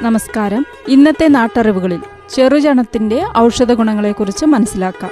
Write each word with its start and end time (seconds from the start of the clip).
നമസ്കാരം. 0.00 0.66
ഇന്നത്തെ 0.88 1.28
നാട്ടറിവുകളിൽ 1.28 2.00
ചെറുചണത്തിന്റെ 2.34 3.24
ഔഷധ 3.38 3.72
ഗുണങ്ങളെക്കുറിച്ച് 3.72 4.44
മനസ്സിലാക്കാം. 4.44 5.10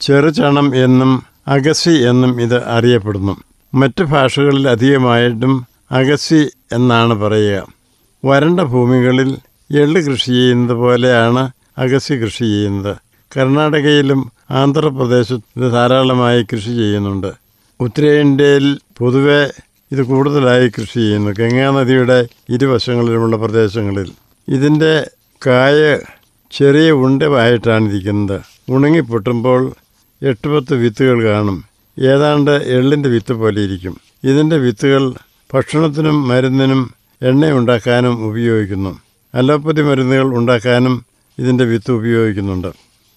ചെറുചണം 0.00 0.84
എന്നും 0.84 1.22
അഗസി 1.48 1.90
എന്നും 1.90 2.40
ഇത് 2.40 2.64
അറിയപ്പെടുന്നു. 2.64 3.36
മറ്റു 3.74 4.02
ഭാഷകളിൽ 4.02 4.68
അധികമായിട്ടും 4.68 5.66
അഗസി 5.90 6.50
എന്നാണ് 6.72 7.14
പറയുക. 7.14 7.66
വരണ്ട 8.24 8.60
ഭൂമികളിൽ 8.60 9.36
എള്ള് 9.76 10.00
കൃഷി 10.00 10.26
ചെയ്യുന്നത് 10.26 10.76
പോലെയാണ് 10.76 11.50
അഗസി 11.78 12.14
കൃഷി 12.14 12.44
ചെയ്യുന്നത്. 12.44 12.96
കർണാടകയിലും 13.36 14.32
ആന്ധ്രാപ്രദേശത്ത് 14.50 15.70
ധാരാളമായി 15.70 16.42
കൃഷി 16.42 16.70
ചെയ്യുന്നുണ്ട്. 16.70 17.32
ഉത്തരേന്ത്യയിൽ 17.80 18.78
പൊതുവെ 18.98 19.50
ഇത് 19.92 20.02
കൂടുതലായി 20.02 20.68
കൃഷി 20.68 20.94
ചെയ്യുന്നു. 20.94 21.30
ഗംഗാനദിയുടെ 21.30 22.26
ഇരുവശങ്ങളിലുമുള്ള 22.48 23.36
പ്രദേശങ്ങളിൽ. 23.36 24.12
ഇതിന്റെ 24.48 25.10
കായ 25.46 25.98
ചെറിയ 26.50 26.90
ഉണ്ടമായിട്ടാണ് 26.92 27.88
ഇരിക്കുന്നത് 27.88 28.40
ഉണങ്ങിപ്പൊട്ടുമ്പോൾ 28.68 29.74
എട്ട് 30.22 30.48
പത്ത് 30.48 30.74
വിത്തുകൾ 30.74 31.24
കാണും. 31.24 31.64
ഏതാണ്ട് 31.98 32.50
എള്ളിന്റെ 32.50 33.08
വിത്ത് 33.08 33.32
പോലെ 33.32 33.62
ഇരിക്കും. 33.62 34.00
ഇതിന്റെ 34.24 34.56
വിത്തുകൾ 34.56 35.14
ഭക്ഷണത്തിനും 35.54 36.28
മരുന്നിനും 36.28 36.94
എണ്ണ 37.22 37.50
ഉണ്ടാക്കാനും 37.50 38.24
ഉപയോഗിക്കുന്നു. 38.24 39.00
അലോപ്പതി 39.34 39.82
മരുന്നുകൾ 39.82 40.24
ഉണ്ടാക്കാനും 40.24 41.04
ഇതിന്റെ 41.38 41.64
വിത്ത് 41.64 41.92
ഉപയോഗിക്കുന്നുണ്ട്. 41.92 42.68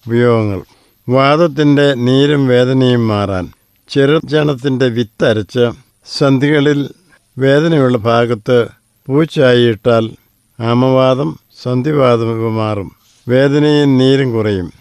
ഉപയോഗങ്ങൾ. 0.07 0.61
വാദത്തിന്റെ 1.09 1.93
നീരും 1.93 2.47
വേദനയും 2.47 3.07
മാറാൻ. 3.07 3.49
ചെറുചണത്തിന്റെ 3.89 4.87
വിത്ത് 4.87 5.25
അരച്ച് 5.25 5.84
സന്ധികളിൽ 6.07 6.89
വേദനയുള്ള 7.37 7.97
ഭാഗത്ത് 7.97 8.67
പൂച്ചായിട്ടാൽ 9.07 10.11
ആമവാദം 10.59 11.39
സന്ധിവാദം 11.61 12.41
ഇവ 12.41 12.49
മാറും. 12.49 12.91
വേദനയും 13.27 13.97
നീരും 13.97 14.31
കുറയും. 14.31 14.71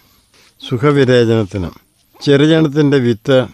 സുഖവിരേചനത്തിന്. 0.68 1.70
ചെറുചണത്തിന്റെ 2.22 2.98
വിത്ത് 2.98 3.46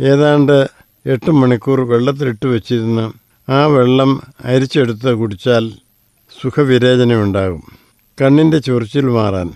ഏതാണ്ട് 0.00 0.70
എട്ട് 1.06 1.30
മണിക്കൂർ 1.30 1.80
വെള്ളത്തിലിട്ട് 1.80 2.46
വെച്ചിരുന്ന് 2.46 3.12
ആ 3.50 3.66
വെള്ളം 3.66 4.22
അരിച്ചെടുത്ത് 4.44 5.14
കുടിച്ചാൽ 5.14 5.72
സുഖവിരേചനമുണ്ടാകും. 6.42 7.62
കണ്ണിന്റെ 8.22 8.58
ചൊറിച്ചിൽ 8.58 9.06
മാറാൻ. 9.06 9.52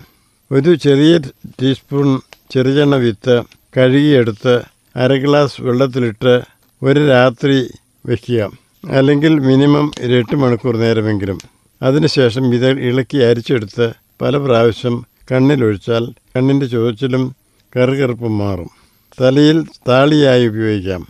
ഒരു 0.51 0.75
ചെറിയ 0.75 1.17
ടീസ്പൂൺ 1.61 2.19
ചെറുചെണ്ണ 2.51 2.95
വിത്ത് 2.95 3.41
കഴുകിയെടുത്ത് 3.77 4.61
അര 4.95 5.13
ഗ്ലാസ് 5.13 5.61
വെള്ളത്തിലിട്ട് 5.61 6.41
ഒരു 6.83 7.07
രാത്രി 7.07 7.67
വയ്ക്കുക 8.05 8.51
അല്ലെങ്കിൽ 8.91 9.39
മിനിമം 9.39 9.91
ഇരട്ട് 9.99 10.35
മണിക്കൂർ 10.35 10.77
നേരമെങ്കിലും. 10.77 11.37
അതിനുശേഷം 11.81 12.53
ഇത് 12.53 12.69
ഇളക്കി 12.69 13.17
അരിച്ചെടുത്ത് 13.17 13.93
പല 14.21 14.37
പ്രാവശ്യം 14.37 15.05
കണ്ണിലൊഴിച്ചാൽ 15.31 16.05
കണ്ണിന്റെ 16.05 16.65
ചുവച്ചിലും 16.65 17.35
കറുകറുപ്പും 17.77 18.37
മാറും. 18.37 18.69
തലയിൽ 19.21 19.65
താളിയായി 19.87 20.47
ഉപയോഗിക്കാം. 20.47 21.07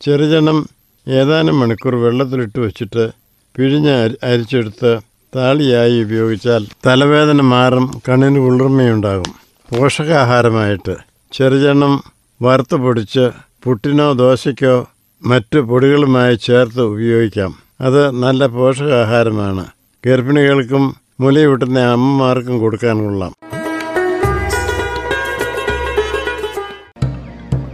ചെറുചണം 0.00 0.68
ഏതാനും 1.08 1.60
മണിക്കൂർ 1.60 1.94
വെള്ളത്തിലിട്ട് 1.94 2.60
വെച്ചിട്ട് 2.60 3.10
പിഴിഞ്ഞ് 3.56 3.90
അരി- 3.90 4.18
അരിച്ചെടുത്ത് 4.22 4.98
താളിയായി 5.36 6.02
ഉപയോഗിച്ചാൽ 6.02 6.66
തലവേദന 6.86 7.40
മാറും 7.40 8.02
കണ്ണിന് 8.08 8.38
കുളിർമയുണ്ടാകും. 8.38 9.34
പോഷകാഹാരമായിട്ട് 9.78 10.96
ചെറുചണം 11.32 12.04
വറുത്ത് 12.42 12.74
പൊടിച്ച് 12.74 13.30
പുട്ടിനോ 13.64 14.12
ദോശയ്ക്കോ 14.12 14.88
മറ്റു 15.22 15.58
പൊടികളുമായി 15.58 16.34
ചേർത്ത് 16.34 16.80
ഉപയോഗിക്കാം. 16.82 17.54
അത് 17.80 18.10
നല്ല 18.10 18.46
പോഷകാഹാരമാണ്. 18.46 19.66
ഗർഭിണികൾക്കും 20.06 20.96
മുലയൂട്ടുന്ന 21.20 21.78
അമ്മമാർക്കും 21.78 22.58
കൊടുക്കാൻ 22.58 22.98
കൊള്ളാം. 22.98 23.34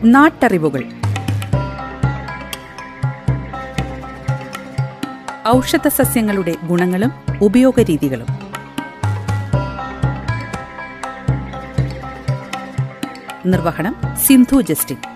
നാട്ടറിവുകൾ. 0.04 0.84
ഔഷധ 5.48 5.88
സസ്യങ്ങളുടെ 5.88 6.56
ഗുണങ്ങളും 6.64 7.12
ഉപയോഗരീതികളും. 7.42 8.26
നിർവഹണം 13.46 13.96
സിന്ധു 14.26 14.60
ജസ്റ്റിൻ. 14.60 15.15